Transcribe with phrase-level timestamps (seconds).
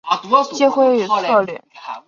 [0.53, 1.63] 机会与策略